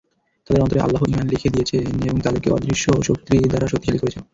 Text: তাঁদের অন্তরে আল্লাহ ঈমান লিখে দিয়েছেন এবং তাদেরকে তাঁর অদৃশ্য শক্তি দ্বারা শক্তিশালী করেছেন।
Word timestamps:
তাঁদের 0.47 0.63
অন্তরে 0.63 0.83
আল্লাহ 0.83 1.01
ঈমান 1.05 1.25
লিখে 1.29 1.53
দিয়েছেন 1.53 1.79
এবং 2.01 2.17
তাদেরকে 2.19 2.47
তাঁর 2.47 2.57
অদৃশ্য 2.57 2.85
শক্তি 3.07 3.35
দ্বারা 3.51 3.67
শক্তিশালী 3.67 3.99
করেছেন। 4.01 4.23